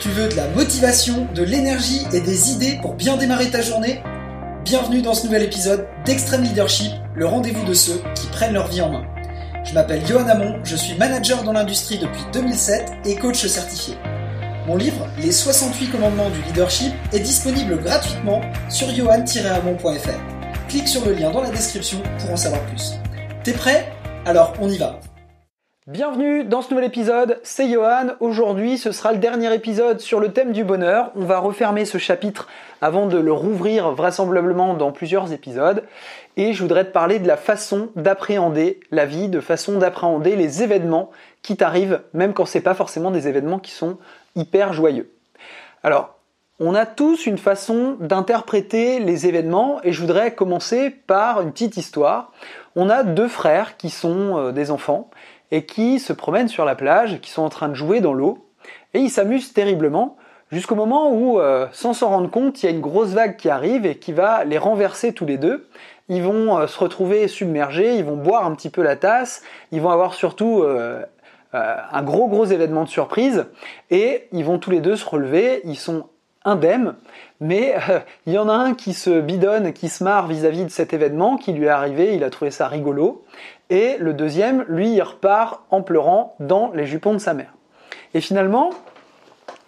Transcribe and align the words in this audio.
Tu 0.00 0.08
veux 0.08 0.28
de 0.28 0.34
la 0.34 0.48
motivation, 0.48 1.28
de 1.34 1.42
l'énergie 1.42 2.06
et 2.14 2.22
des 2.22 2.52
idées 2.52 2.78
pour 2.80 2.94
bien 2.94 3.18
démarrer 3.18 3.50
ta 3.50 3.60
journée? 3.60 4.02
Bienvenue 4.64 5.02
dans 5.02 5.12
ce 5.12 5.26
nouvel 5.26 5.42
épisode 5.42 5.86
d'Extreme 6.06 6.42
Leadership, 6.42 6.90
le 7.14 7.26
rendez-vous 7.26 7.66
de 7.66 7.74
ceux 7.74 8.00
qui 8.14 8.26
prennent 8.28 8.54
leur 8.54 8.68
vie 8.68 8.80
en 8.80 8.90
main. 8.90 9.04
Je 9.62 9.74
m'appelle 9.74 10.00
Johan 10.06 10.26
Amon, 10.26 10.58
je 10.64 10.74
suis 10.74 10.96
manager 10.96 11.42
dans 11.42 11.52
l'industrie 11.52 11.98
depuis 11.98 12.22
2007 12.32 12.92
et 13.04 13.16
coach 13.16 13.44
certifié. 13.46 13.98
Mon 14.66 14.78
livre, 14.78 15.06
Les 15.18 15.32
68 15.32 15.88
commandements 15.88 16.30
du 16.30 16.40
leadership, 16.48 16.94
est 17.12 17.20
disponible 17.20 17.76
gratuitement 17.82 18.40
sur 18.70 18.88
johan-amon.fr. 18.88 20.66
Clique 20.70 20.88
sur 20.88 21.04
le 21.04 21.12
lien 21.12 21.30
dans 21.30 21.42
la 21.42 21.50
description 21.50 22.00
pour 22.20 22.30
en 22.30 22.36
savoir 22.38 22.62
plus. 22.62 22.94
T'es 23.44 23.52
prêt? 23.52 23.92
Alors 24.24 24.54
on 24.62 24.70
y 24.70 24.78
va 24.78 24.98
Bienvenue 25.90 26.44
dans 26.44 26.62
ce 26.62 26.70
nouvel 26.70 26.86
épisode, 26.86 27.40
c'est 27.42 27.68
Johan. 27.68 28.10
Aujourd'hui, 28.20 28.78
ce 28.78 28.92
sera 28.92 29.10
le 29.10 29.18
dernier 29.18 29.52
épisode 29.52 29.98
sur 29.98 30.20
le 30.20 30.32
thème 30.32 30.52
du 30.52 30.62
bonheur. 30.62 31.10
On 31.16 31.24
va 31.24 31.40
refermer 31.40 31.84
ce 31.84 31.98
chapitre 31.98 32.46
avant 32.80 33.06
de 33.06 33.18
le 33.18 33.32
rouvrir 33.32 33.90
vraisemblablement 33.90 34.74
dans 34.74 34.92
plusieurs 34.92 35.32
épisodes. 35.32 35.82
Et 36.36 36.52
je 36.52 36.62
voudrais 36.62 36.84
te 36.84 36.92
parler 36.92 37.18
de 37.18 37.26
la 37.26 37.36
façon 37.36 37.88
d'appréhender 37.96 38.78
la 38.92 39.04
vie, 39.04 39.28
de 39.28 39.40
façon 39.40 39.78
d'appréhender 39.78 40.36
les 40.36 40.62
événements 40.62 41.10
qui 41.42 41.56
t'arrivent, 41.56 42.02
même 42.14 42.34
quand 42.34 42.46
c'est 42.46 42.60
pas 42.60 42.74
forcément 42.74 43.10
des 43.10 43.26
événements 43.26 43.58
qui 43.58 43.72
sont 43.72 43.98
hyper 44.36 44.72
joyeux. 44.72 45.10
Alors, 45.82 46.20
on 46.60 46.76
a 46.76 46.86
tous 46.86 47.26
une 47.26 47.38
façon 47.38 47.96
d'interpréter 47.98 49.00
les 49.00 49.26
événements 49.26 49.80
et 49.82 49.92
je 49.92 50.00
voudrais 50.02 50.36
commencer 50.36 50.90
par 50.90 51.40
une 51.40 51.50
petite 51.50 51.78
histoire. 51.78 52.30
On 52.76 52.90
a 52.90 53.02
deux 53.02 53.26
frères 53.26 53.76
qui 53.76 53.90
sont 53.90 54.38
euh, 54.38 54.52
des 54.52 54.70
enfants 54.70 55.10
et 55.50 55.64
qui 55.64 55.98
se 55.98 56.12
promènent 56.12 56.48
sur 56.48 56.64
la 56.64 56.74
plage, 56.74 57.20
qui 57.20 57.30
sont 57.30 57.42
en 57.42 57.48
train 57.48 57.68
de 57.68 57.74
jouer 57.74 58.00
dans 58.00 58.12
l'eau, 58.12 58.46
et 58.94 59.00
ils 59.00 59.10
s'amusent 59.10 59.52
terriblement 59.52 60.16
jusqu'au 60.52 60.74
moment 60.74 61.12
où, 61.12 61.38
euh, 61.38 61.66
sans 61.72 61.92
s'en 61.92 62.08
rendre 62.08 62.30
compte, 62.30 62.62
il 62.62 62.66
y 62.66 62.68
a 62.68 62.72
une 62.72 62.80
grosse 62.80 63.10
vague 63.10 63.36
qui 63.36 63.48
arrive 63.48 63.86
et 63.86 63.96
qui 63.96 64.12
va 64.12 64.44
les 64.44 64.58
renverser 64.58 65.12
tous 65.12 65.26
les 65.26 65.38
deux. 65.38 65.68
Ils 66.08 66.22
vont 66.22 66.58
euh, 66.58 66.66
se 66.66 66.78
retrouver 66.78 67.28
submergés, 67.28 67.96
ils 67.96 68.04
vont 68.04 68.16
boire 68.16 68.44
un 68.44 68.54
petit 68.54 68.70
peu 68.70 68.82
la 68.82 68.96
tasse, 68.96 69.42
ils 69.70 69.80
vont 69.80 69.90
avoir 69.90 70.14
surtout 70.14 70.62
euh, 70.62 71.02
un 71.52 72.02
gros 72.02 72.28
gros 72.28 72.44
événement 72.44 72.84
de 72.84 72.88
surprise, 72.88 73.46
et 73.90 74.28
ils 74.32 74.44
vont 74.44 74.58
tous 74.58 74.70
les 74.70 74.80
deux 74.80 74.96
se 74.96 75.08
relever, 75.08 75.60
ils 75.64 75.76
sont 75.76 76.06
indemnes, 76.44 76.94
mais 77.40 77.74
il 78.26 78.32
y 78.32 78.38
en 78.38 78.48
a 78.48 78.52
un 78.52 78.74
qui 78.74 78.94
se 78.94 79.20
bidonne, 79.20 79.72
qui 79.72 79.88
se 79.88 80.02
marre 80.04 80.26
vis-à-vis 80.26 80.62
-vis 80.62 80.66
de 80.66 80.70
cet 80.70 80.92
événement 80.92 81.36
qui 81.36 81.52
lui 81.52 81.66
est 81.66 81.68
arrivé, 81.68 82.14
il 82.14 82.24
a 82.24 82.30
trouvé 82.30 82.50
ça 82.50 82.68
rigolo, 82.68 83.24
et 83.70 83.96
le 83.98 84.12
deuxième, 84.12 84.64
lui, 84.68 84.92
il 84.92 85.02
repart 85.02 85.64
en 85.70 85.82
pleurant 85.82 86.34
dans 86.40 86.72
les 86.74 86.86
jupons 86.86 87.14
de 87.14 87.18
sa 87.18 87.34
mère. 87.34 87.54
Et 88.14 88.20
finalement, 88.20 88.70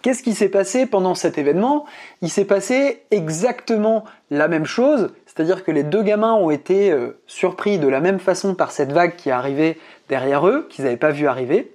qu'est-ce 0.01 0.21
qui 0.21 0.33
s'est 0.33 0.49
passé 0.49 0.85
pendant 0.85 1.15
cet 1.15 1.37
événement? 1.37 1.85
Il 2.21 2.29
s'est 2.29 2.45
passé 2.45 3.03
exactement 3.09 4.03
la 4.29 4.49
même 4.49 4.65
chose, 4.65 5.13
c'est-à-dire 5.25 5.63
que 5.63 5.71
les 5.71 5.83
deux 5.83 6.03
gamins 6.03 6.33
ont 6.33 6.51
été 6.51 6.91
euh, 6.91 7.17
surpris 7.25 7.79
de 7.79 7.87
la 7.87 8.01
même 8.01 8.19
façon 8.19 8.53
par 8.53 8.71
cette 8.71 8.91
vague 8.91 9.15
qui 9.15 9.29
est 9.29 9.33
arrivée 9.33 9.79
derrière 10.09 10.47
eux, 10.47 10.67
qu'ils 10.69 10.83
n'avaient 10.83 10.97
pas 10.97 11.11
vu 11.11 11.25
arriver, 11.27 11.71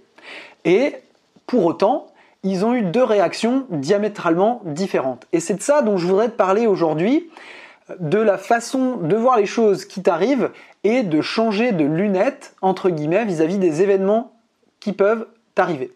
et 0.65 0.95
pour 1.47 1.65
autant, 1.65 2.09
ils 2.45 2.65
ont 2.65 2.75
eu 2.75 2.83
deux 2.83 3.03
réactions 3.03 3.67
diamétralement 3.70 4.61
différentes. 4.65 5.27
Et 5.33 5.41
c'est 5.41 5.55
de 5.55 5.63
ça 5.63 5.83
dont 5.83 5.97
je 5.97 6.07
voudrais 6.07 6.29
te 6.29 6.37
parler 6.37 6.67
aujourd'hui, 6.67 7.29
de 7.98 8.19
la 8.19 8.39
façon 8.39 8.97
de 8.97 9.17
voir 9.17 9.36
les 9.39 9.47
choses 9.47 9.84
qui 9.84 10.03
t'arrivent 10.03 10.50
et 10.84 11.03
de 11.03 11.20
changer 11.20 11.72
de 11.72 11.84
lunettes, 11.84 12.55
entre 12.62 12.91
guillemets, 12.91 13.25
vis-à-vis 13.25 13.58
des 13.58 13.83
événements 13.83 14.33
qui 14.80 14.92
peuvent 14.92 15.27
t'arriver. 15.55 15.92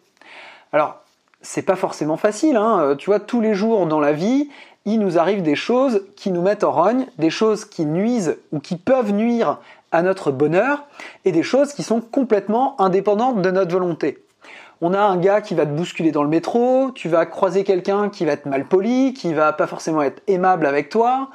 Alors, 0.73 1.01
c'est 1.43 1.63
pas 1.63 1.77
forcément 1.77 2.17
facile, 2.17 2.57
hein. 2.57 2.81
euh, 2.81 2.95
tu 2.95 3.07
vois, 3.07 3.21
tous 3.21 3.41
les 3.41 3.55
jours 3.55 3.87
dans 3.87 4.01
la 4.01 4.13
vie, 4.13 4.49
il 4.85 4.99
nous 4.99 5.19
arrive 5.19 5.43
des 5.43 5.55
choses 5.55 6.03
qui 6.17 6.31
nous 6.31 6.43
mettent 6.43 6.65
en 6.65 6.73
rogne, 6.73 7.07
des 7.19 7.31
choses 7.31 7.65
qui 7.65 7.85
nuisent 7.85 8.39
ou 8.53 8.61
qui 8.61 8.77
peuvent 8.77 9.13
nuire 9.13 9.59
à 9.93 10.03
notre 10.03 10.31
bonheur, 10.31 10.85
et 11.25 11.33
des 11.33 11.43
choses 11.43 11.75
qui 11.75 11.83
sont 11.83 12.01
complètement 12.01 12.81
indépendantes 12.81 13.43
de 13.43 13.51
notre 13.51 13.73
volonté. 13.73 14.25
On 14.81 14.95
a 14.95 15.01
un 15.01 15.17
gars 15.17 15.43
qui 15.43 15.55
va 15.55 15.67
te 15.67 15.71
bousculer 15.71 16.11
dans 16.11 16.23
le 16.23 16.29
métro, 16.29 16.91
tu 16.93 17.09
vas 17.09 17.27
croiser 17.27 17.63
quelqu'un 17.63 18.09
qui 18.09 18.25
va 18.25 18.33
être 18.33 18.47
mal 18.47 18.65
poli, 18.65 19.13
qui 19.13 19.35
va 19.35 19.53
pas 19.53 19.67
forcément 19.67 20.03
être 20.03 20.23
aimable 20.27 20.67
avec 20.67 20.89
toi, 20.89 21.29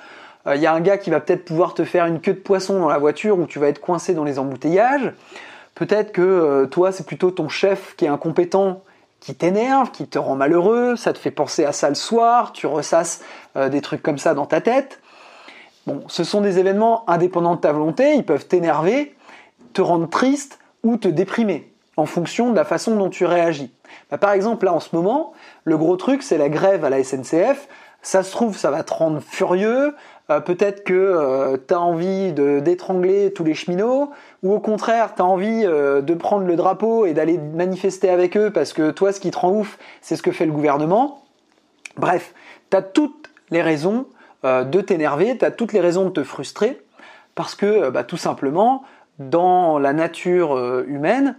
il 0.47 0.53
euh, 0.53 0.55
y 0.55 0.65
a 0.65 0.73
un 0.73 0.79
gars 0.79 0.97
qui 0.97 1.09
va 1.09 1.19
peut-être 1.19 1.45
pouvoir 1.45 1.73
te 1.73 1.83
faire 1.83 2.05
une 2.05 2.21
queue 2.21 2.33
de 2.33 2.39
poisson 2.39 2.79
dans 2.79 2.87
la 2.87 2.97
voiture 2.97 3.37
où 3.37 3.45
tu 3.45 3.59
vas 3.59 3.67
être 3.67 3.81
coincé 3.81 4.13
dans 4.13 4.23
les 4.23 4.39
embouteillages. 4.39 5.13
Peut-être 5.75 6.11
que 6.11 6.21
euh, 6.21 6.65
toi, 6.65 6.91
c'est 6.91 7.05
plutôt 7.05 7.31
ton 7.31 7.49
chef 7.49 7.95
qui 7.97 8.05
est 8.05 8.09
incompétent 8.09 8.81
qui 9.19 9.35
t'énerve, 9.35 9.91
qui 9.91 10.07
te 10.07 10.19
rend 10.19 10.35
malheureux, 10.35 10.95
ça 10.95 11.13
te 11.13 11.17
fait 11.17 11.31
penser 11.31 11.65
à 11.65 11.71
ça 11.71 11.89
le 11.89 11.95
soir, 11.95 12.53
tu 12.53 12.67
ressasses 12.67 13.21
euh, 13.55 13.69
des 13.69 13.81
trucs 13.81 14.01
comme 14.01 14.17
ça 14.17 14.33
dans 14.33 14.45
ta 14.45 14.61
tête. 14.61 15.01
Bon, 15.85 16.03
ce 16.07 16.23
sont 16.23 16.41
des 16.41 16.59
événements 16.59 17.09
indépendants 17.09 17.55
de 17.55 17.61
ta 17.61 17.71
volonté, 17.71 18.13
ils 18.13 18.25
peuvent 18.25 18.47
t'énerver, 18.47 19.15
te 19.73 19.81
rendre 19.81 20.07
triste 20.07 20.59
ou 20.83 20.97
te 20.97 21.07
déprimer 21.07 21.71
en 21.95 22.05
fonction 22.05 22.51
de 22.51 22.55
la 22.55 22.65
façon 22.65 22.95
dont 22.95 23.09
tu 23.09 23.25
réagis. 23.25 23.71
Bah, 24.11 24.17
par 24.17 24.31
exemple, 24.31 24.65
là 24.65 24.73
en 24.73 24.79
ce 24.79 24.95
moment, 24.95 25.33
le 25.63 25.77
gros 25.77 25.95
truc 25.95 26.21
c'est 26.21 26.37
la 26.37 26.49
grève 26.49 26.85
à 26.85 26.89
la 26.89 27.03
SNCF. 27.03 27.67
Ça 28.03 28.23
se 28.23 28.31
trouve, 28.31 28.55
ça 28.55 28.69
va 28.71 28.83
te 28.83 28.93
rendre 28.93 29.19
furieux, 29.19 29.95
euh, 30.29 30.41
peut-être 30.41 30.83
que 30.83 30.93
euh, 30.93 31.57
tu 31.67 31.73
as 31.73 31.79
envie 31.79 32.33
d'étrangler 32.33 33.31
tous 33.31 33.45
les 33.45 33.53
cheminots, 33.53 34.11
ou 34.43 34.53
au 34.53 34.59
contraire, 34.59 35.15
tu 35.15 35.21
as 35.21 35.25
envie 35.25 35.65
euh, 35.65 36.01
de 36.01 36.13
prendre 36.13 36.45
le 36.45 36.55
drapeau 36.55 37.05
et 37.05 37.13
d'aller 37.13 37.38
manifester 37.38 38.09
avec 38.09 38.35
eux 38.35 38.51
parce 38.51 38.73
que 38.73 38.91
toi, 38.91 39.13
ce 39.13 39.21
qui 39.21 39.31
te 39.31 39.38
rend 39.38 39.51
ouf, 39.51 39.77
c'est 40.01 40.15
ce 40.17 40.23
que 40.23 40.31
fait 40.31 40.45
le 40.45 40.51
gouvernement. 40.51 41.23
Bref, 41.95 42.33
tu 42.69 42.77
as 42.77 42.81
toutes 42.81 43.29
les 43.49 43.61
raisons 43.61 44.05
de 44.43 44.81
t'énerver, 44.81 45.38
tu 45.38 45.43
as 45.43 45.51
toutes 45.51 45.73
les 45.73 45.79
raisons 45.79 46.05
de 46.05 46.09
te 46.11 46.23
frustrer, 46.23 46.79
parce 47.33 47.55
que 47.55 47.89
bah, 47.89 48.03
tout 48.03 48.17
simplement, 48.17 48.83
dans 49.19 49.79
la 49.79 49.94
nature 49.94 50.83
humaine, 50.88 51.35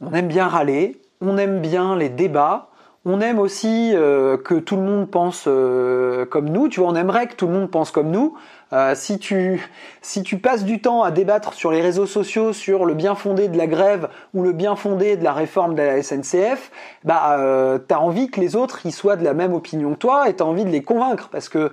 on 0.00 0.12
aime 0.12 0.26
bien 0.26 0.48
râler, 0.48 1.00
on 1.20 1.38
aime 1.38 1.60
bien 1.60 1.96
les 1.96 2.08
débats, 2.08 2.69
on 3.06 3.20
aime 3.22 3.38
aussi 3.38 3.92
euh, 3.94 4.36
que 4.36 4.54
tout 4.54 4.76
le 4.76 4.82
monde 4.82 5.10
pense 5.10 5.44
euh, 5.46 6.26
comme 6.26 6.50
nous. 6.50 6.68
Tu 6.68 6.80
vois, 6.80 6.90
on 6.90 6.94
aimerait 6.94 7.28
que 7.28 7.34
tout 7.34 7.46
le 7.46 7.52
monde 7.54 7.70
pense 7.70 7.90
comme 7.90 8.10
nous. 8.10 8.36
Euh, 8.72 8.94
si 8.94 9.18
tu 9.18 9.66
si 10.02 10.22
tu 10.22 10.38
passes 10.38 10.64
du 10.64 10.80
temps 10.80 11.02
à 11.02 11.10
débattre 11.10 11.54
sur 11.54 11.72
les 11.72 11.80
réseaux 11.80 12.06
sociaux 12.06 12.52
sur 12.52 12.84
le 12.84 12.94
bien 12.94 13.14
fondé 13.14 13.48
de 13.48 13.56
la 13.56 13.66
grève 13.66 14.08
ou 14.34 14.42
le 14.42 14.52
bien 14.52 14.76
fondé 14.76 15.16
de 15.16 15.24
la 15.24 15.32
réforme 15.32 15.74
de 15.74 15.82
la 15.82 16.02
SNCF, 16.02 16.70
bah 17.02 17.38
euh, 17.38 17.78
t'as 17.78 17.98
envie 17.98 18.30
que 18.30 18.38
les 18.38 18.54
autres 18.54 18.84
y 18.84 18.92
soient 18.92 19.16
de 19.16 19.24
la 19.24 19.34
même 19.34 19.54
opinion 19.54 19.92
que 19.92 19.98
toi 19.98 20.28
et 20.28 20.34
t'as 20.34 20.44
envie 20.44 20.64
de 20.64 20.70
les 20.70 20.82
convaincre 20.82 21.30
parce 21.30 21.48
que 21.48 21.72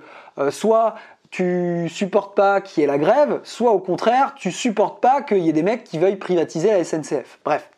soit 0.50 0.94
tu 1.30 1.88
supportes 1.90 2.34
pas 2.34 2.60
qu'il 2.60 2.80
y 2.80 2.84
ait 2.84 2.86
la 2.86 2.98
grève, 2.98 3.40
soit 3.42 3.72
au 3.72 3.80
contraire 3.80 4.34
tu 4.34 4.50
supportes 4.50 5.00
pas 5.00 5.22
qu'il 5.22 5.38
y 5.38 5.48
ait 5.48 5.52
des 5.52 5.62
mecs 5.62 5.84
qui 5.84 5.98
veuillent 5.98 6.16
privatiser 6.16 6.70
la 6.70 6.84
SNCF. 6.84 7.38
Bref 7.44 7.68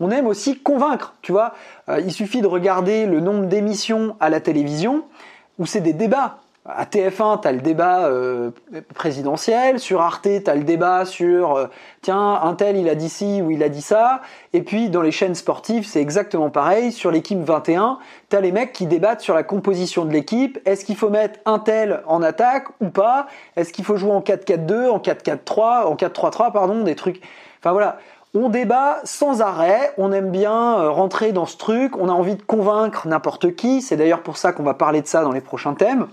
on 0.00 0.10
aime 0.10 0.26
aussi 0.26 0.58
convaincre, 0.58 1.14
tu 1.22 1.32
vois. 1.32 1.54
Euh, 1.88 2.00
il 2.00 2.12
suffit 2.12 2.40
de 2.40 2.46
regarder 2.46 3.06
le 3.06 3.20
nombre 3.20 3.46
d'émissions 3.46 4.16
à 4.20 4.30
la 4.30 4.40
télévision 4.40 5.04
où 5.58 5.66
c'est 5.66 5.80
des 5.80 5.92
débats. 5.92 6.38
À 6.70 6.84
TF1, 6.84 7.40
tu 7.40 7.48
as 7.48 7.52
le 7.52 7.62
débat 7.62 8.08
euh, 8.08 8.50
présidentiel, 8.94 9.80
sur 9.80 10.02
Arte, 10.02 10.28
tu 10.44 10.50
as 10.50 10.54
le 10.54 10.64
débat 10.64 11.06
sur 11.06 11.56
euh, 11.56 11.66
tiens, 12.02 12.40
un 12.42 12.52
tel 12.52 12.76
il 12.76 12.90
a 12.90 12.94
dit 12.94 13.08
ci 13.08 13.40
ou 13.40 13.50
il 13.50 13.62
a 13.62 13.70
dit 13.70 13.80
ça, 13.80 14.20
et 14.52 14.60
puis 14.60 14.90
dans 14.90 15.00
les 15.00 15.10
chaînes 15.10 15.34
sportives, 15.34 15.86
c'est 15.86 16.02
exactement 16.02 16.50
pareil, 16.50 16.92
sur 16.92 17.10
l'équipe 17.10 17.40
21, 17.42 17.98
tu 18.28 18.36
as 18.36 18.40
les 18.42 18.52
mecs 18.52 18.74
qui 18.74 18.84
débattent 18.84 19.22
sur 19.22 19.34
la 19.34 19.44
composition 19.44 20.04
de 20.04 20.12
l'équipe, 20.12 20.58
est-ce 20.66 20.84
qu'il 20.84 20.96
faut 20.96 21.08
mettre 21.08 21.40
un 21.46 21.58
tel 21.58 22.02
en 22.06 22.22
attaque 22.22 22.66
ou 22.82 22.90
pas, 22.90 23.28
est-ce 23.56 23.72
qu'il 23.72 23.86
faut 23.86 23.96
jouer 23.96 24.12
en 24.12 24.20
4-4-2, 24.20 24.90
en 24.90 24.98
4-4-3, 24.98 25.84
en 25.86 25.94
4-3-3 25.94 26.52
pardon, 26.52 26.82
des 26.82 26.96
trucs. 26.96 27.22
Enfin 27.60 27.72
voilà, 27.72 27.98
on 28.38 28.48
débat 28.48 29.00
sans 29.04 29.40
arrêt, 29.40 29.92
on 29.98 30.12
aime 30.12 30.30
bien 30.30 30.78
euh, 30.78 30.90
rentrer 30.90 31.32
dans 31.32 31.46
ce 31.46 31.56
truc, 31.56 31.96
on 31.96 32.08
a 32.08 32.12
envie 32.12 32.36
de 32.36 32.42
convaincre 32.42 33.08
n'importe 33.08 33.54
qui, 33.56 33.82
c'est 33.82 33.96
d'ailleurs 33.96 34.22
pour 34.22 34.36
ça 34.36 34.52
qu'on 34.52 34.62
va 34.62 34.74
parler 34.74 35.02
de 35.02 35.06
ça 35.06 35.22
dans 35.22 35.32
les 35.32 35.40
prochains 35.40 35.74
thèmes. 35.74 36.06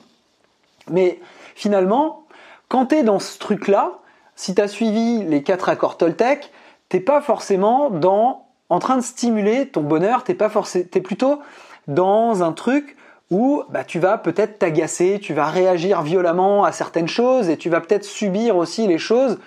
Mais 0.89 1.19
finalement, 1.55 2.23
quand 2.67 2.87
tu 2.87 2.95
es 2.95 3.03
dans 3.03 3.19
ce 3.19 3.37
truc-là, 3.37 3.99
si 4.35 4.55
tu 4.55 4.61
as 4.61 4.67
suivi 4.67 5.23
les 5.23 5.43
quatre 5.43 5.69
accords 5.69 5.97
Toltec, 5.97 6.51
t'es 6.89 6.99
pas 6.99 7.21
forcément 7.21 7.89
dans 7.89 8.45
en 8.69 8.79
train 8.79 8.97
de 8.97 9.03
stimuler 9.03 9.67
ton 9.67 9.81
bonheur, 9.81 10.23
t'es 10.23 10.33
pas 10.33 10.49
forcément 10.49 10.87
plutôt 11.03 11.39
dans 11.87 12.41
un 12.41 12.51
truc 12.51 12.97
où 13.29 13.63
bah, 13.69 13.83
tu 13.83 13.99
vas 13.99 14.17
peut-être 14.17 14.57
t'agacer, 14.57 15.19
tu 15.21 15.33
vas 15.33 15.45
réagir 15.45 16.01
violemment 16.01 16.63
à 16.63 16.71
certaines 16.71 17.07
choses 17.07 17.49
et 17.49 17.57
tu 17.57 17.69
vas 17.69 17.81
peut-être 17.81 18.03
subir 18.03 18.57
aussi 18.57 18.87
les 18.87 18.97
choses 18.97 19.37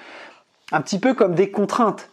un 0.71 0.81
petit 0.81 0.99
peu 0.99 1.15
comme 1.15 1.35
des 1.35 1.51
contraintes. 1.51 2.09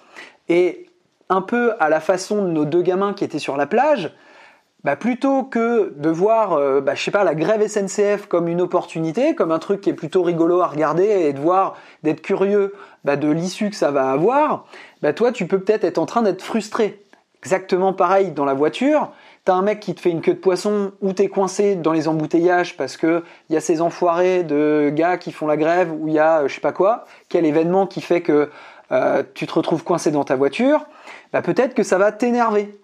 Et 0.49 0.87
un 1.29 1.41
peu 1.41 1.73
à 1.79 1.89
la 1.89 1.99
façon 1.99 2.43
de 2.43 2.49
nos 2.49 2.65
deux 2.65 2.81
gamins 2.81 3.13
qui 3.13 3.23
étaient 3.23 3.39
sur 3.39 3.57
la 3.57 3.65
plage, 3.65 4.15
bah 4.85 4.95
plutôt 4.95 5.43
que 5.43 5.93
de 5.97 6.09
voir, 6.09 6.53
euh, 6.53 6.79
bah, 6.79 6.93
je 6.93 7.01
sais 7.01 7.09
pas, 7.09 7.23
la 7.23 7.33
grève 7.33 7.67
SNCF 7.67 8.27
comme 8.27 8.47
une 8.47 8.61
opportunité, 8.61 9.33
comme 9.33 9.51
un 9.51 9.57
truc 9.57 9.81
qui 9.81 9.89
est 9.89 9.93
plutôt 9.93 10.21
rigolo 10.21 10.61
à 10.61 10.67
regarder 10.67 11.05
et 11.05 11.33
de 11.33 11.39
voir, 11.39 11.75
d'être 12.03 12.21
curieux 12.21 12.71
bah, 13.03 13.15
de 13.15 13.27
l'issue 13.27 13.71
que 13.71 13.75
ça 13.75 13.89
va 13.89 14.11
avoir, 14.11 14.65
bah 15.01 15.11
toi 15.11 15.31
tu 15.31 15.47
peux 15.47 15.59
peut-être 15.59 15.83
être 15.83 15.97
en 15.97 16.05
train 16.05 16.21
d'être 16.21 16.43
frustré. 16.43 17.01
Exactement 17.39 17.93
pareil 17.93 18.29
dans 18.31 18.45
la 18.45 18.53
voiture, 18.53 19.11
t'as 19.43 19.53
un 19.53 19.63
mec 19.63 19.79
qui 19.79 19.95
te 19.95 20.01
fait 20.01 20.09
une 20.09 20.21
queue 20.21 20.33
de 20.33 20.39
poisson 20.39 20.91
ou 21.01 21.13
t'es 21.13 21.29
coincé 21.29 21.75
dans 21.75 21.91
les 21.91 22.07
embouteillages 22.07 22.77
parce 22.77 22.95
que 22.95 23.23
il 23.49 23.53
y 23.53 23.57
a 23.57 23.61
ces 23.61 23.81
enfoirés 23.81 24.43
de 24.43 24.91
gars 24.93 25.17
qui 25.17 25.31
font 25.31 25.47
la 25.47 25.57
grève 25.57 25.91
ou 25.91 26.07
il 26.07 26.13
y 26.13 26.19
a 26.19 26.41
euh, 26.41 26.47
je 26.47 26.53
sais 26.53 26.61
pas 26.61 26.71
quoi, 26.71 27.05
quel 27.29 27.45
événement 27.45 27.87
qui 27.87 28.01
fait 28.01 28.21
que 28.21 28.49
euh, 28.91 29.23
tu 29.33 29.47
te 29.47 29.53
retrouves 29.53 29.83
coincé 29.83 30.11
dans 30.11 30.23
ta 30.23 30.35
voiture, 30.35 30.85
bah 31.33 31.41
peut-être 31.41 31.73
que 31.73 31.83
ça 31.83 31.97
va 31.97 32.11
t'énerver. 32.11 32.79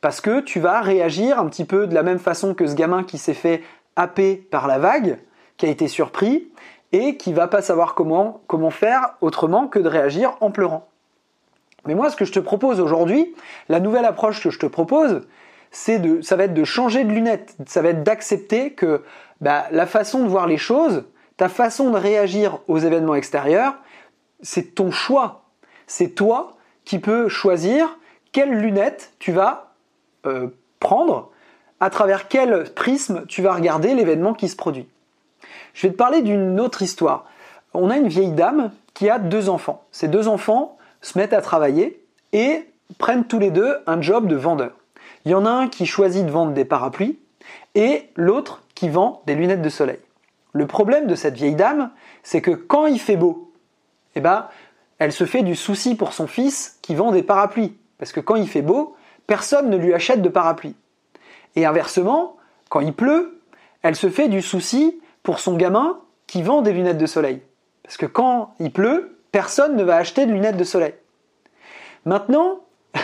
Parce 0.00 0.20
que 0.20 0.40
tu 0.40 0.60
vas 0.60 0.80
réagir 0.80 1.38
un 1.38 1.46
petit 1.46 1.64
peu 1.64 1.86
de 1.86 1.94
la 1.94 2.02
même 2.02 2.18
façon 2.18 2.54
que 2.54 2.66
ce 2.66 2.74
gamin 2.74 3.04
qui 3.04 3.18
s'est 3.18 3.34
fait 3.34 3.62
happer 3.96 4.36
par 4.36 4.66
la 4.66 4.78
vague, 4.78 5.18
qui 5.56 5.66
a 5.66 5.68
été 5.68 5.86
surpris, 5.88 6.48
et 6.92 7.16
qui 7.16 7.32
va 7.32 7.48
pas 7.48 7.62
savoir 7.62 7.94
comment, 7.94 8.70
faire 8.70 9.14
autrement 9.20 9.66
que 9.66 9.78
de 9.78 9.88
réagir 9.88 10.36
en 10.40 10.50
pleurant. 10.50 10.88
Mais 11.86 11.94
moi, 11.94 12.10
ce 12.10 12.16
que 12.16 12.24
je 12.24 12.32
te 12.32 12.38
propose 12.38 12.80
aujourd'hui, 12.80 13.34
la 13.68 13.80
nouvelle 13.80 14.04
approche 14.04 14.42
que 14.42 14.50
je 14.50 14.58
te 14.58 14.66
propose, 14.66 15.22
c'est 15.70 15.98
de, 15.98 16.20
ça 16.20 16.36
va 16.36 16.44
être 16.44 16.54
de 16.54 16.64
changer 16.64 17.04
de 17.04 17.10
lunettes. 17.10 17.56
Ça 17.66 17.80
va 17.82 17.88
être 17.88 18.02
d'accepter 18.02 18.72
que 18.72 19.02
bah, 19.40 19.64
la 19.70 19.86
façon 19.86 20.22
de 20.22 20.28
voir 20.28 20.46
les 20.46 20.58
choses, 20.58 21.04
ta 21.36 21.48
façon 21.48 21.90
de 21.90 21.96
réagir 21.96 22.58
aux 22.68 22.78
événements 22.78 23.14
extérieurs, 23.14 23.74
c'est 24.42 24.74
ton 24.74 24.90
choix. 24.90 25.42
C'est 25.86 26.10
toi 26.10 26.56
qui 26.84 26.98
peux 26.98 27.28
choisir 27.28 27.98
quelles 28.32 28.52
lunettes 28.52 29.12
tu 29.18 29.32
vas 29.32 29.72
euh, 30.26 30.48
prendre, 30.80 31.30
à 31.80 31.90
travers 31.90 32.28
quel 32.28 32.72
prisme 32.74 33.24
tu 33.26 33.42
vas 33.42 33.54
regarder 33.54 33.94
l'événement 33.94 34.34
qui 34.34 34.48
se 34.48 34.56
produit. 34.56 34.88
Je 35.74 35.86
vais 35.86 35.92
te 35.92 35.98
parler 35.98 36.22
d'une 36.22 36.60
autre 36.60 36.82
histoire. 36.82 37.26
On 37.74 37.90
a 37.90 37.96
une 37.96 38.08
vieille 38.08 38.32
dame 38.32 38.72
qui 38.94 39.08
a 39.08 39.18
deux 39.18 39.48
enfants. 39.48 39.84
Ces 39.90 40.08
deux 40.08 40.28
enfants 40.28 40.76
se 41.00 41.18
mettent 41.18 41.32
à 41.32 41.40
travailler 41.40 42.04
et 42.32 42.68
prennent 42.98 43.24
tous 43.24 43.38
les 43.38 43.50
deux 43.50 43.78
un 43.86 44.00
job 44.00 44.26
de 44.26 44.36
vendeur. 44.36 44.72
Il 45.24 45.30
y 45.30 45.34
en 45.34 45.46
a 45.46 45.50
un 45.50 45.68
qui 45.68 45.86
choisit 45.86 46.26
de 46.26 46.30
vendre 46.30 46.52
des 46.52 46.64
parapluies 46.64 47.18
et 47.74 48.08
l'autre 48.16 48.62
qui 48.74 48.88
vend 48.88 49.22
des 49.26 49.34
lunettes 49.34 49.62
de 49.62 49.68
soleil. 49.68 49.98
Le 50.52 50.66
problème 50.66 51.06
de 51.06 51.14
cette 51.14 51.34
vieille 51.34 51.54
dame, 51.54 51.90
c'est 52.22 52.42
que 52.42 52.50
quand 52.50 52.86
il 52.86 53.00
fait 53.00 53.16
beau, 53.16 53.51
eh 54.14 54.20
ben, 54.20 54.48
elle 54.98 55.12
se 55.12 55.24
fait 55.24 55.42
du 55.42 55.56
souci 55.56 55.94
pour 55.94 56.12
son 56.12 56.26
fils 56.26 56.78
qui 56.82 56.94
vend 56.94 57.12
des 57.12 57.22
parapluies. 57.22 57.76
Parce 57.98 58.12
que 58.12 58.20
quand 58.20 58.36
il 58.36 58.48
fait 58.48 58.62
beau, 58.62 58.96
personne 59.26 59.70
ne 59.70 59.76
lui 59.76 59.94
achète 59.94 60.22
de 60.22 60.28
parapluie. 60.28 60.76
Et 61.56 61.66
inversement, 61.66 62.36
quand 62.68 62.80
il 62.80 62.92
pleut, 62.92 63.40
elle 63.82 63.96
se 63.96 64.08
fait 64.10 64.28
du 64.28 64.42
souci 64.42 65.00
pour 65.22 65.38
son 65.38 65.56
gamin 65.56 65.98
qui 66.26 66.42
vend 66.42 66.62
des 66.62 66.72
lunettes 66.72 66.98
de 66.98 67.06
soleil. 67.06 67.42
Parce 67.82 67.96
que 67.96 68.06
quand 68.06 68.54
il 68.58 68.72
pleut, 68.72 69.18
personne 69.32 69.76
ne 69.76 69.84
va 69.84 69.96
acheter 69.96 70.26
de 70.26 70.32
lunettes 70.32 70.56
de 70.56 70.64
soleil. 70.64 70.94
Maintenant, 72.04 72.60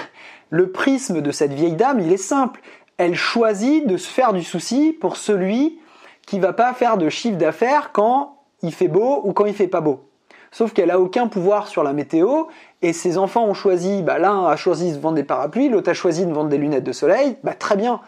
le 0.50 0.70
prisme 0.70 1.20
de 1.20 1.30
cette 1.30 1.52
vieille 1.52 1.76
dame, 1.76 2.00
il 2.00 2.12
est 2.12 2.16
simple. 2.16 2.60
Elle 2.96 3.14
choisit 3.14 3.86
de 3.86 3.96
se 3.96 4.08
faire 4.08 4.32
du 4.32 4.42
souci 4.42 4.92
pour 4.92 5.16
celui 5.16 5.78
qui 6.26 6.38
va 6.38 6.52
pas 6.52 6.74
faire 6.74 6.96
de 6.96 7.08
chiffre 7.08 7.38
d'affaires 7.38 7.92
quand 7.92 8.42
il 8.62 8.72
fait 8.72 8.88
beau 8.88 9.22
ou 9.24 9.32
quand 9.32 9.46
il 9.46 9.54
fait 9.54 9.68
pas 9.68 9.80
beau. 9.80 10.07
Sauf 10.50 10.72
qu'elle 10.72 10.90
a 10.90 11.00
aucun 11.00 11.28
pouvoir 11.28 11.68
sur 11.68 11.82
la 11.82 11.92
météo 11.92 12.44
et 12.82 12.92
ses 12.92 13.18
enfants 13.18 13.44
ont 13.44 13.54
choisi, 13.54 14.02
bah, 14.02 14.18
l'un 14.18 14.46
a 14.46 14.56
choisi 14.56 14.92
de 14.92 14.98
vendre 14.98 15.16
des 15.16 15.24
parapluies, 15.24 15.68
l'autre 15.68 15.90
a 15.90 15.94
choisi 15.94 16.24
de 16.24 16.32
vendre 16.32 16.48
des 16.48 16.58
lunettes 16.58 16.84
de 16.84 16.92
soleil, 16.92 17.36
bah, 17.42 17.54
très 17.54 17.76
bien. 17.76 18.00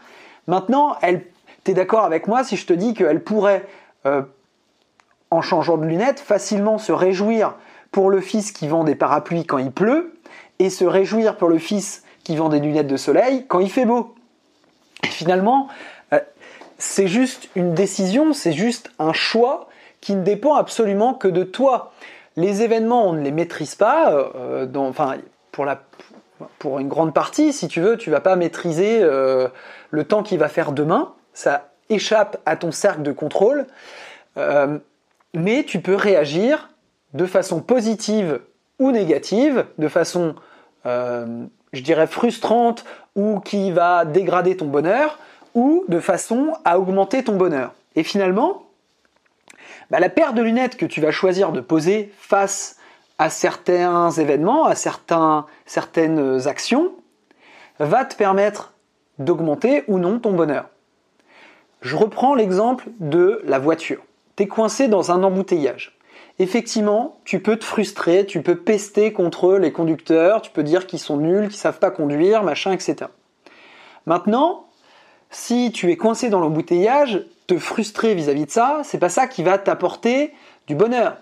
Maintenant, 0.47 0.97
elle, 1.03 1.25
t'es 1.65 1.75
d'accord 1.75 2.05
avec 2.05 2.27
moi 2.27 2.45
si 2.45 2.57
je 2.57 2.67
te 2.67 2.73
dis 2.73 2.95
qu'elle 2.95 3.23
pourrait, 3.23 3.67
euh, 4.07 4.23
en 5.31 5.43
changeant 5.43 5.77
de 5.77 5.87
lunettes, 5.87 6.21
facilement 6.21 6.79
se 6.79 6.93
réjouir 6.93 7.55
pour 7.91 8.11
le 8.11 8.21
fils 8.21 8.53
qui 8.53 8.69
vend 8.69 8.85
des 8.85 8.95
parapluies 8.95 9.45
quand 9.45 9.59
il 9.59 9.73
pleut 9.73 10.15
et 10.59 10.71
se 10.71 10.85
réjouir 10.85 11.37
pour 11.37 11.49
le 11.49 11.59
fils 11.59 12.05
qui 12.25 12.37
vend 12.37 12.49
des 12.49 12.61
lunettes 12.61 12.87
de 12.87 12.97
soleil 12.97 13.47
quand 13.49 13.61
il 13.61 13.71
fait 13.71 13.87
beau. 13.87 14.15
Et 15.03 15.09
finalement, 15.09 15.69
euh, 16.13 16.21
c'est 16.79 17.09
juste 17.09 17.49
une 17.55 17.75
décision, 17.75 18.33
c'est 18.33 18.53
juste 18.53 18.91
un 18.99 19.13
choix 19.13 19.69
qui 20.01 20.15
ne 20.15 20.23
dépend 20.23 20.55
absolument 20.55 21.15
que 21.15 21.29
de 21.29 21.45
toi. 21.45 21.93
Les 22.37 22.63
événements, 22.63 23.09
on 23.09 23.13
ne 23.13 23.23
les 23.23 23.33
maîtrise 23.33 23.75
pas. 23.75 24.13
Euh, 24.13 24.67
enfin, 24.77 25.17
pour, 25.53 25.65
la, 25.65 25.83
pour 26.59 26.79
une 26.79 26.89
grande 26.89 27.13
partie, 27.13 27.53
si 27.53 27.69
tu 27.69 27.81
veux, 27.81 27.97
tu 27.97 28.11
vas 28.11 28.21
pas 28.21 28.37
maîtriser 28.37 29.01
euh, 29.03 29.49
le 29.91 30.05
temps 30.05 30.23
qu'il 30.23 30.39
va 30.39 30.49
faire 30.49 30.73
demain. 30.73 31.13
Ça 31.33 31.71
échappe 31.89 32.39
à 32.47 32.57
ton 32.57 32.71
cercle 32.71 33.03
de 33.03 33.13
contrôle. 33.13 33.67
Euh, 34.37 34.79
mais 35.35 35.65
tu 35.65 35.81
peux 35.81 35.95
réagir 35.95 36.71
de 37.15 37.27
façon 37.27 37.61
positive 37.61 38.41
ou 38.79 38.93
négative, 38.93 39.67
de 39.79 39.89
façon, 39.89 40.35
je 40.85 41.83
dirais, 41.83 42.07
frustrante 42.07 42.85
ou 43.15 43.41
qui 43.41 43.73
va 43.73 44.05
dégrader 44.05 44.57
ton 44.57 44.67
bonheur, 44.67 45.19
ou 45.55 45.85
de 45.89 46.01
façon 46.01 46.55
à 46.65 46.79
augmenter 46.79 47.23
ton 47.25 47.37
bonheur. 47.37 47.75
Et 47.97 48.03
finalement, 48.03 48.63
bah, 49.91 50.01
la 50.01 50.09
paire 50.09 50.33
de 50.33 50.43
lunettes 50.43 50.77
que 50.77 50.87
tu 50.87 51.01
vas 51.01 51.11
choisir 51.11 51.53
de 51.53 51.61
poser 51.61 52.13
face 52.19 52.77
à 53.19 53.29
certains 53.29 54.11
événements, 54.11 54.65
à 54.65 54.75
certains, 54.75 55.47
certaines 55.67 56.47
actions, 56.47 56.93
va 57.79 58.05
te 58.05 58.15
permettre 58.15 58.73
d'augmenter 59.19 59.85
ou 59.89 59.99
non 59.99 60.19
ton 60.19 60.33
bonheur. 60.33 60.69
Je 61.83 61.97
reprends 61.97 62.35
l'exemple 62.35 62.89
de 62.99 63.41
la 63.45 63.59
voiture. 63.59 64.03
Tu 64.37 64.45
es 64.45 64.47
coincé 64.47 64.89
dans 64.89 65.13
un 65.13 65.23
embouteillage. 65.23 65.99
Effectivement, 66.39 67.19
tu 67.25 67.41
peux 67.41 67.57
te 67.57 67.65
frustrer, 67.65 68.25
tu 68.25 68.43
peux 68.43 68.57
pester 68.57 69.13
contre 69.13 69.57
les 69.57 69.73
conducteurs, 69.73 70.41
tu 70.41 70.51
peux 70.51 70.63
dire 70.63 70.87
qu'ils 70.87 70.99
sont 70.99 71.19
nuls, 71.19 71.49
qu'ils 71.49 71.59
savent 71.59 71.79
pas 71.79 71.91
conduire, 71.91 72.43
machin, 72.43 72.73
etc. 72.73 73.11
Maintenant, 74.07 74.67
si 75.31 75.71
tu 75.73 75.91
es 75.91 75.97
coincé 75.97 76.31
dans 76.31 76.41
l'embouteillage, 76.41 77.27
te 77.51 77.59
frustrer 77.59 78.15
vis-à-vis 78.15 78.47
de 78.47 78.51
ça, 78.51 78.83
c'est 78.85 78.99
pas 78.99 79.09
ça 79.09 79.27
qui 79.27 79.43
va 79.43 79.59
t'apporter 79.59 80.33
du 80.69 80.77
bonheur. 80.77 81.17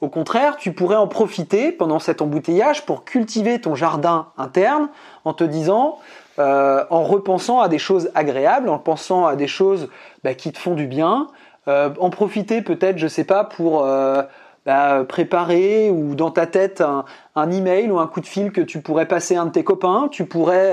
Au 0.00 0.08
contraire, 0.08 0.56
tu 0.56 0.72
pourrais 0.72 0.94
en 0.94 1.08
profiter 1.08 1.72
pendant 1.72 1.98
cet 1.98 2.22
embouteillage 2.22 2.86
pour 2.86 3.04
cultiver 3.04 3.60
ton 3.60 3.74
jardin 3.74 4.28
interne 4.38 4.88
en 5.24 5.32
te 5.32 5.42
disant, 5.42 5.98
euh, 6.38 6.84
en 6.90 7.02
repensant 7.02 7.58
à 7.58 7.68
des 7.68 7.78
choses 7.78 8.10
agréables, 8.14 8.68
en 8.68 8.78
pensant 8.78 9.26
à 9.26 9.34
des 9.34 9.48
choses 9.48 9.88
bah, 10.22 10.34
qui 10.34 10.52
te 10.52 10.58
font 10.58 10.74
du 10.74 10.86
bien, 10.86 11.26
euh, 11.66 11.90
en 11.98 12.10
profiter 12.10 12.62
peut-être, 12.62 12.98
je 12.98 13.08
sais 13.08 13.24
pas, 13.24 13.42
pour 13.42 13.84
euh, 13.84 14.22
bah, 14.66 15.02
préparer 15.08 15.90
ou 15.90 16.14
dans 16.14 16.30
ta 16.30 16.46
tête 16.46 16.82
un, 16.82 17.04
un, 17.34 17.50
email 17.50 17.90
ou 17.90 17.98
un 17.98 18.06
coup 18.06 18.20
de 18.20 18.26
fil 18.26 18.52
que 18.52 18.60
tu 18.60 18.80
pourrais 18.80 19.06
passer 19.08 19.34
à 19.34 19.42
un 19.42 19.46
de 19.46 19.52
tes 19.52 19.64
copains. 19.64 20.06
Tu 20.12 20.24
pourrais 20.24 20.72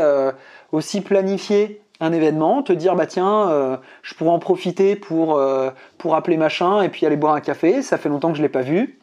aussi 0.72 1.02
planifier 1.02 1.81
un 2.02 2.12
événement, 2.12 2.64
te 2.64 2.74
dire 2.74 2.96
bah 2.96 3.06
tiens, 3.06 3.50
euh, 3.50 3.78
je 4.02 4.16
pourrais 4.16 4.32
en 4.32 4.40
profiter 4.40 4.96
pour, 4.96 5.38
euh, 5.38 5.70
pour 6.00 6.16
appeler 6.16 6.36
machin 6.36 6.82
et 6.82 6.90
puis 6.90 7.06
aller 7.06 7.16
boire 7.16 7.36
un 7.36 7.42
café, 7.42 7.82
ça 7.84 7.98
fait 7.98 8.10
longtemps 8.10 8.32
que 8.32 8.38
je 8.38 8.42
l'ai 8.42 8.50
pas 8.50 8.64
vu, 8.64 9.00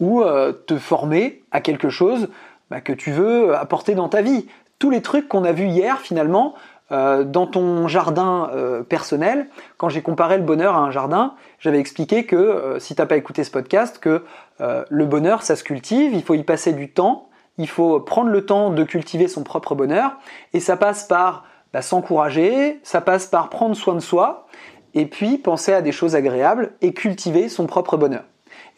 ou 0.00 0.22
euh, 0.22 0.52
te 0.52 0.76
former 0.76 1.42
à 1.52 1.60
quelque 1.60 1.88
chose 1.88 2.28
bah, 2.70 2.80
que 2.80 2.92
tu 2.92 3.12
veux 3.12 3.54
apporter 3.54 3.94
dans 3.94 4.08
ta 4.08 4.20
vie. 4.20 4.46
Tous 4.80 4.90
les 4.90 5.00
trucs 5.00 5.28
qu'on 5.28 5.44
a 5.44 5.52
vus 5.52 5.68
hier 5.68 5.98
finalement 5.98 6.54
dans 6.92 7.46
ton 7.46 7.86
jardin 7.86 8.50
personnel, 8.88 9.46
quand 9.76 9.88
j'ai 9.88 10.02
comparé 10.02 10.38
le 10.38 10.42
bonheur 10.42 10.74
à 10.74 10.80
un 10.80 10.90
jardin, 10.90 11.34
j'avais 11.60 11.78
expliqué 11.78 12.26
que 12.26 12.78
si 12.80 12.96
t'as 12.96 13.06
pas 13.06 13.16
écouté 13.16 13.44
ce 13.44 13.52
podcast, 13.52 13.98
que 14.00 14.24
le 14.58 15.04
bonheur 15.04 15.42
ça 15.42 15.54
se 15.54 15.62
cultive, 15.62 16.12
il 16.14 16.24
faut 16.24 16.34
y 16.34 16.42
passer 16.42 16.72
du 16.72 16.90
temps, 16.90 17.28
il 17.58 17.68
faut 17.68 18.00
prendre 18.00 18.30
le 18.30 18.44
temps 18.44 18.70
de 18.70 18.82
cultiver 18.82 19.28
son 19.28 19.44
propre 19.44 19.76
bonheur, 19.76 20.16
et 20.52 20.58
ça 20.58 20.76
passe 20.76 21.04
par 21.04 21.44
bah, 21.72 21.82
s'encourager, 21.82 22.80
ça 22.82 23.00
passe 23.00 23.26
par 23.26 23.48
prendre 23.48 23.74
soin 23.76 23.94
de 23.94 24.00
soi, 24.00 24.46
et 24.94 25.06
puis 25.06 25.38
penser 25.38 25.72
à 25.72 25.82
des 25.82 25.92
choses 25.92 26.16
agréables 26.16 26.72
et 26.80 26.92
cultiver 26.92 27.48
son 27.48 27.66
propre 27.66 27.96
bonheur. 27.96 28.24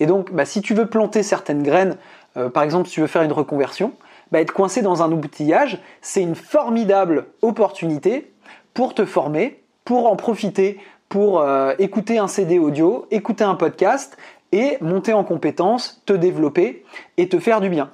Et 0.00 0.06
donc, 0.06 0.32
bah, 0.32 0.44
si 0.44 0.60
tu 0.60 0.74
veux 0.74 0.86
planter 0.86 1.22
certaines 1.22 1.62
graines, 1.62 1.96
euh, 2.36 2.50
par 2.50 2.62
exemple 2.62 2.88
si 2.88 2.94
tu 2.94 3.00
veux 3.00 3.06
faire 3.06 3.22
une 3.22 3.32
reconversion, 3.32 3.92
bah, 4.30 4.40
être 4.40 4.52
coincé 4.52 4.82
dans 4.82 5.02
un 5.02 5.12
outillage, 5.12 5.80
c'est 6.00 6.22
une 6.22 6.34
formidable 6.34 7.26
opportunité 7.42 8.32
pour 8.74 8.94
te 8.94 9.04
former, 9.04 9.62
pour 9.84 10.10
en 10.10 10.16
profiter, 10.16 10.78
pour 11.08 11.40
euh, 11.40 11.74
écouter 11.78 12.18
un 12.18 12.28
CD 12.28 12.58
audio, 12.58 13.06
écouter 13.10 13.44
un 13.44 13.54
podcast 13.54 14.16
et 14.52 14.78
monter 14.80 15.12
en 15.12 15.24
compétences, 15.24 16.02
te 16.06 16.12
développer 16.12 16.84
et 17.16 17.28
te 17.28 17.38
faire 17.38 17.60
du 17.60 17.68
bien. 17.68 17.90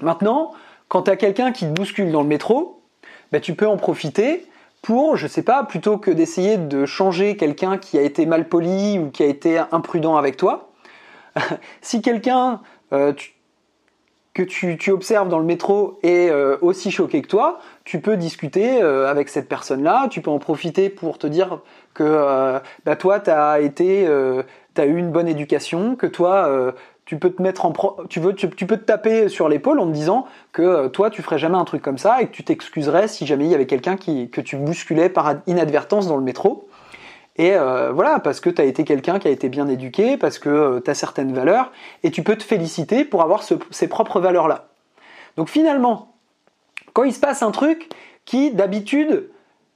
Maintenant, 0.00 0.52
quand 0.88 1.02
tu 1.02 1.16
quelqu'un 1.16 1.52
qui 1.52 1.66
te 1.66 1.70
bouscule 1.70 2.10
dans 2.10 2.22
le 2.22 2.28
métro, 2.28 2.77
bah, 3.32 3.40
tu 3.40 3.54
peux 3.54 3.66
en 3.66 3.76
profiter 3.76 4.46
pour, 4.82 5.16
je 5.16 5.26
sais 5.26 5.42
pas, 5.42 5.64
plutôt 5.64 5.98
que 5.98 6.10
d'essayer 6.10 6.56
de 6.56 6.86
changer 6.86 7.36
quelqu'un 7.36 7.78
qui 7.78 7.98
a 7.98 8.02
été 8.02 8.26
mal 8.26 8.48
poli 8.48 8.98
ou 8.98 9.10
qui 9.10 9.22
a 9.22 9.26
été 9.26 9.60
imprudent 9.72 10.16
avec 10.16 10.36
toi, 10.36 10.70
si 11.82 12.00
quelqu'un 12.00 12.60
euh, 12.92 13.12
que 14.34 14.42
tu, 14.42 14.92
observes 14.92 15.28
dans 15.28 15.40
le 15.40 15.44
métro 15.44 15.98
est 16.02 16.30
euh, 16.30 16.56
aussi 16.60 16.92
choqué 16.92 17.22
que 17.22 17.26
toi, 17.26 17.58
tu 17.84 18.00
peux 18.00 18.16
discuter 18.16 18.80
euh, 18.80 19.08
avec 19.08 19.28
cette 19.28 19.48
personne-là, 19.48 20.06
tu 20.10 20.20
peux 20.20 20.30
en 20.30 20.38
profiter 20.38 20.90
pour 20.90 21.18
te 21.18 21.26
dire 21.26 21.60
que 21.92 22.60
bah, 22.84 22.94
toi, 22.94 23.18
tu 23.18 23.30
as 23.30 23.58
été, 23.58 24.06
as 24.06 24.86
eu 24.86 24.96
une 24.96 25.10
bonne 25.10 25.26
éducation, 25.26 25.96
que 25.96 26.06
toi, 26.06 26.72
tu 27.08 27.16
peux 28.66 28.76
te 28.76 28.84
taper 28.84 29.30
sur 29.30 29.48
l'épaule 29.48 29.80
en 29.80 29.86
te 29.86 29.92
disant 29.92 30.26
que 30.52 30.60
euh, 30.60 30.88
toi 30.90 31.08
tu 31.08 31.22
ferais 31.22 31.38
jamais 31.38 31.56
un 31.56 31.64
truc 31.64 31.80
comme 31.80 31.96
ça 31.96 32.20
et 32.20 32.26
que 32.26 32.32
tu 32.32 32.44
t'excuserais 32.44 33.08
si 33.08 33.24
jamais 33.24 33.46
il 33.46 33.50
y 33.50 33.54
avait 33.54 33.66
quelqu'un 33.66 33.96
qui 33.96 34.28
que 34.28 34.42
tu 34.42 34.56
bousculais 34.56 35.08
par 35.08 35.36
inadvertance 35.46 36.06
dans 36.06 36.18
le 36.18 36.22
métro. 36.22 36.68
Et 37.36 37.54
euh, 37.54 37.92
voilà, 37.92 38.18
parce 38.18 38.40
que 38.40 38.50
tu 38.50 38.60
as 38.60 38.64
été 38.64 38.84
quelqu'un 38.84 39.18
qui 39.18 39.28
a 39.28 39.30
été 39.30 39.48
bien 39.48 39.68
éduqué, 39.68 40.18
parce 40.18 40.38
que 40.38 40.48
euh, 40.50 40.80
tu 40.84 40.90
as 40.90 40.94
certaines 40.94 41.32
valeurs, 41.32 41.72
et 42.02 42.10
tu 42.10 42.22
peux 42.22 42.36
te 42.36 42.42
féliciter 42.42 43.04
pour 43.04 43.22
avoir 43.22 43.42
ces 43.42 43.88
propres 43.88 44.20
valeurs-là. 44.20 44.66
Donc 45.36 45.48
finalement, 45.48 46.16
quand 46.92 47.04
il 47.04 47.14
se 47.14 47.20
passe 47.20 47.42
un 47.42 47.52
truc 47.52 47.88
qui 48.24 48.50
d'habitude 48.50 49.30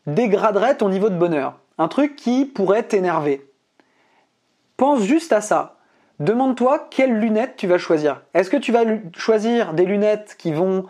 dégraderait 0.07 0.77
ton 0.77 0.89
niveau 0.89 1.09
de 1.09 1.17
bonheur, 1.17 1.55
un 1.79 1.89
truc 1.89 2.17
qui 2.17 2.45
pourrait 2.45 2.83
t'énerver, 2.83 3.47
pense 4.77 5.03
juste 5.03 5.33
à 5.33 5.41
ça. 5.41 5.77
Demande-toi 6.23 6.87
quelles 6.89 7.19
lunettes 7.19 7.57
tu 7.57 7.67
vas 7.67 7.79
choisir. 7.79 8.23
Est-ce 8.33 8.49
que 8.49 8.57
tu 8.57 8.71
vas 8.71 8.85
choisir 9.17 9.75
des 9.75 9.85
lunettes 9.85 10.37
qui 10.39 10.53
vont 10.53 10.85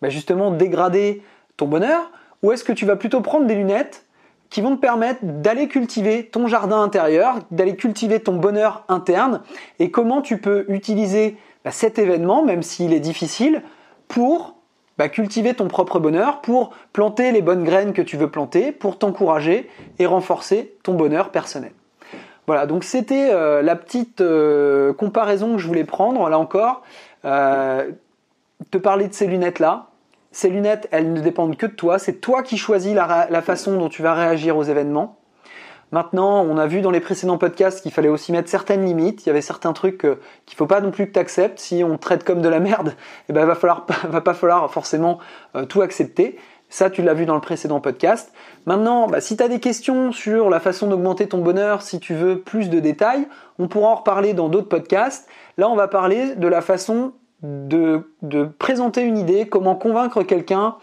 bah, 0.00 0.08
justement 0.08 0.50
dégrader 0.50 1.22
ton 1.58 1.66
bonheur 1.66 2.10
ou 2.42 2.52
est-ce 2.52 2.64
que 2.64 2.72
tu 2.72 2.86
vas 2.86 2.96
plutôt 2.96 3.20
prendre 3.20 3.46
des 3.46 3.54
lunettes 3.54 4.06
qui 4.48 4.62
vont 4.62 4.76
te 4.76 4.80
permettre 4.80 5.20
d'aller 5.22 5.68
cultiver 5.68 6.24
ton 6.24 6.46
jardin 6.46 6.80
intérieur, 6.80 7.40
d'aller 7.50 7.76
cultiver 7.76 8.20
ton 8.20 8.36
bonheur 8.36 8.86
interne 8.88 9.42
et 9.78 9.90
comment 9.90 10.22
tu 10.22 10.38
peux 10.38 10.64
utiliser 10.68 11.36
bah, 11.66 11.70
cet 11.70 11.98
événement, 11.98 12.42
même 12.42 12.62
s'il 12.62 12.94
est 12.94 13.00
difficile, 13.00 13.60
pour 14.06 14.54
bah, 14.96 15.10
cultiver 15.10 15.52
ton 15.52 15.68
propre 15.68 15.98
bonheur, 15.98 16.40
pour 16.40 16.72
planter 16.94 17.30
les 17.30 17.42
bonnes 17.42 17.64
graines 17.64 17.92
que 17.92 18.00
tu 18.00 18.16
veux 18.16 18.30
planter, 18.30 18.72
pour 18.72 18.98
t'encourager 18.98 19.68
et 19.98 20.06
renforcer 20.06 20.78
ton 20.82 20.94
bonheur 20.94 21.30
personnel. 21.30 21.72
Voilà, 22.48 22.64
donc 22.64 22.82
c'était 22.82 23.28
euh, 23.30 23.60
la 23.60 23.76
petite 23.76 24.22
euh, 24.22 24.94
comparaison 24.94 25.56
que 25.56 25.58
je 25.58 25.66
voulais 25.66 25.84
prendre, 25.84 26.30
là 26.30 26.38
encore, 26.38 26.80
euh, 27.26 27.90
te 28.70 28.78
parler 28.78 29.06
de 29.06 29.12
ces 29.12 29.26
lunettes-là. 29.26 29.88
Ces 30.32 30.48
lunettes, 30.48 30.88
elles 30.90 31.12
ne 31.12 31.20
dépendent 31.20 31.58
que 31.58 31.66
de 31.66 31.72
toi, 31.72 31.98
c'est 31.98 32.22
toi 32.22 32.42
qui 32.42 32.56
choisis 32.56 32.94
la, 32.94 33.42
façon 33.42 33.76
dont 33.76 33.90
tu 33.90 34.00
vas 34.00 34.14
réagir 34.14 34.56
aux 34.56 34.62
événements. 34.62 35.18
Maintenant, 35.92 36.42
on 36.42 36.56
a 36.56 36.66
vu 36.66 36.80
dans 36.80 36.90
les 36.90 37.00
précédents 37.00 37.36
podcasts 37.36 37.82
qu'il 37.82 37.92
fallait 37.92 38.08
aussi 38.08 38.32
mettre 38.32 38.48
certaines 38.48 38.82
limites. 38.82 39.26
Il 39.26 39.28
y 39.28 39.30
avait 39.30 39.42
certains 39.42 39.74
trucs 39.74 39.98
qu'il 39.98 40.08
ne 40.10 40.56
faut 40.56 40.66
pas 40.66 40.80
non 40.80 40.90
plus 40.90 41.06
que 41.06 41.12
tu 41.12 41.18
acceptes. 41.18 41.58
Si 41.58 41.84
on 41.84 41.98
te 41.98 42.00
traite 42.00 42.24
comme 42.24 42.40
de 42.40 42.48
la 42.48 42.60
merde, 42.60 42.94
eh 43.28 43.34
ben, 43.34 43.44
va 43.44 43.56
pas 44.22 44.34
falloir 44.34 44.72
forcément 44.72 45.18
tout 45.68 45.82
accepter. 45.82 46.38
Ça, 46.70 46.90
tu 46.90 47.02
l'as 47.02 47.14
vu 47.14 47.24
dans 47.24 47.34
le 47.34 47.40
précédent 47.40 47.80
podcast. 47.80 48.32
Maintenant, 48.66 49.06
bah, 49.06 49.20
si 49.20 49.36
tu 49.36 49.42
as 49.42 49.48
des 49.48 49.60
questions 49.60 50.12
sur 50.12 50.50
la 50.50 50.60
façon 50.60 50.86
d'augmenter 50.86 51.26
ton 51.26 51.38
bonheur, 51.38 51.82
si 51.82 51.98
tu 51.98 52.14
veux 52.14 52.40
plus 52.40 52.68
de 52.68 52.78
détails, 52.78 53.26
on 53.58 53.68
pourra 53.68 53.88
en 53.88 53.94
reparler 53.96 54.34
dans 54.34 54.48
d'autres 54.48 54.68
podcasts. 54.68 55.28
Là, 55.56 55.68
on 55.68 55.76
va 55.76 55.88
parler 55.88 56.34
de 56.34 56.46
la 56.46 56.60
façon 56.60 57.12
de, 57.42 58.04
présenter 58.58 59.02
une 59.02 59.16
idée, 59.16 59.46
comment 59.46 59.76
convaincre 59.76 60.22
quelqu'un, 60.22 60.76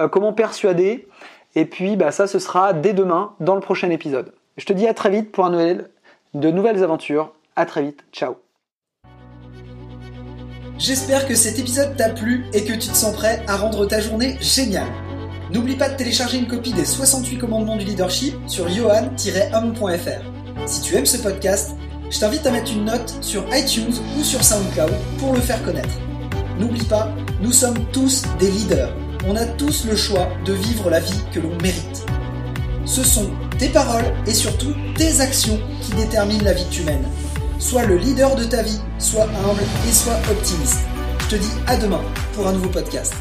euh, 0.00 0.08
comment 0.08 0.32
persuader. 0.32 1.08
Et 1.56 1.64
puis, 1.64 1.96
bah, 1.96 2.12
ça, 2.12 2.26
ce 2.26 2.38
sera 2.38 2.72
dès 2.72 2.92
demain 2.92 3.34
dans 3.40 3.56
le 3.56 3.60
prochain 3.60 3.90
épisode. 3.90 4.32
Je 4.58 4.66
te 4.66 4.72
dis 4.72 4.86
à 4.86 4.94
très 4.94 5.10
vite 5.10 5.32
pour 5.32 5.44
un 5.44 5.50
nouvel, 5.50 5.90
de 6.34 6.50
nouvelles 6.50 6.84
aventures. 6.84 7.32
À 7.56 7.66
très 7.66 7.82
vite. 7.82 8.04
Ciao. 8.12 8.36
J'espère 10.78 11.28
que 11.28 11.34
cet 11.34 11.58
épisode 11.58 11.96
t'a 11.96 12.08
plu 12.08 12.44
et 12.54 12.64
que 12.64 12.72
tu 12.72 12.88
te 12.88 12.96
sens 12.96 13.14
prêt 13.14 13.42
à 13.46 13.56
rendre 13.56 13.86
ta 13.86 14.00
journée 14.00 14.36
géniale. 14.40 14.88
N'oublie 15.52 15.76
pas 15.76 15.90
de 15.90 15.96
télécharger 15.96 16.38
une 16.38 16.46
copie 16.46 16.72
des 16.72 16.86
68 16.86 17.36
commandements 17.36 17.76
du 17.76 17.84
leadership 17.84 18.34
sur 18.46 18.70
johan-homme.fr. 18.70 20.66
Si 20.66 20.80
tu 20.80 20.96
aimes 20.96 21.04
ce 21.04 21.18
podcast, 21.18 21.72
je 22.10 22.18
t'invite 22.18 22.46
à 22.46 22.50
mettre 22.50 22.72
une 22.72 22.86
note 22.86 23.18
sur 23.20 23.44
iTunes 23.54 23.92
ou 24.18 24.24
sur 24.24 24.42
SoundCloud 24.42 24.94
pour 25.18 25.34
le 25.34 25.40
faire 25.40 25.62
connaître. 25.62 25.94
N'oublie 26.58 26.84
pas, 26.84 27.14
nous 27.42 27.52
sommes 27.52 27.84
tous 27.92 28.22
des 28.38 28.50
leaders. 28.50 28.94
On 29.26 29.36
a 29.36 29.44
tous 29.44 29.84
le 29.84 29.94
choix 29.94 30.28
de 30.46 30.54
vivre 30.54 30.88
la 30.88 31.00
vie 31.00 31.22
que 31.34 31.40
l'on 31.40 31.54
mérite. 31.60 32.06
Ce 32.86 33.04
sont 33.04 33.30
tes 33.58 33.68
paroles 33.68 34.10
et 34.26 34.34
surtout 34.34 34.74
tes 34.96 35.20
actions 35.20 35.60
qui 35.82 35.92
déterminent 35.92 36.44
la 36.44 36.54
vie 36.54 36.64
que 36.64 36.74
tu 36.74 36.82
mènes. 36.82 37.06
Sois 37.58 37.84
le 37.84 37.98
leader 37.98 38.36
de 38.36 38.44
ta 38.44 38.62
vie, 38.62 38.80
sois 38.98 39.24
humble 39.24 39.62
et 39.86 39.92
sois 39.92 40.16
optimiste. 40.30 40.80
Je 41.20 41.36
te 41.36 41.36
dis 41.36 41.52
à 41.66 41.76
demain 41.76 42.00
pour 42.32 42.46
un 42.46 42.52
nouveau 42.52 42.70
podcast. 42.70 43.12